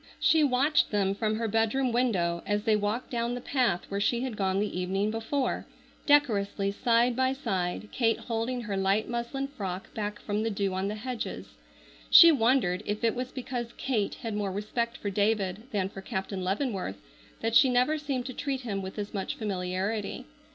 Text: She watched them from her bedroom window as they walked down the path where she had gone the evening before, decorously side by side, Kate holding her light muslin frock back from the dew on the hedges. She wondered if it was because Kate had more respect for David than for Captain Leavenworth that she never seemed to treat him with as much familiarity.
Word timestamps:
She 0.19 0.43
watched 0.43 0.89
them 0.89 1.13
from 1.13 1.35
her 1.35 1.47
bedroom 1.47 1.91
window 1.91 2.41
as 2.47 2.63
they 2.63 2.75
walked 2.75 3.11
down 3.11 3.35
the 3.35 3.39
path 3.39 3.85
where 3.87 3.99
she 3.99 4.21
had 4.21 4.35
gone 4.35 4.59
the 4.59 4.79
evening 4.79 5.11
before, 5.11 5.67
decorously 6.07 6.71
side 6.71 7.15
by 7.15 7.33
side, 7.33 7.87
Kate 7.91 8.17
holding 8.21 8.61
her 8.61 8.75
light 8.75 9.07
muslin 9.07 9.47
frock 9.49 9.93
back 9.93 10.19
from 10.19 10.41
the 10.41 10.49
dew 10.49 10.73
on 10.73 10.87
the 10.87 10.95
hedges. 10.95 11.49
She 12.09 12.31
wondered 12.31 12.81
if 12.87 13.03
it 13.03 13.13
was 13.13 13.31
because 13.31 13.73
Kate 13.77 14.15
had 14.23 14.33
more 14.33 14.51
respect 14.51 14.97
for 14.97 15.11
David 15.11 15.67
than 15.69 15.87
for 15.87 16.01
Captain 16.01 16.43
Leavenworth 16.43 16.99
that 17.41 17.55
she 17.55 17.69
never 17.69 17.99
seemed 17.99 18.25
to 18.25 18.33
treat 18.33 18.61
him 18.61 18.81
with 18.81 18.97
as 18.97 19.13
much 19.13 19.35
familiarity. 19.35 20.25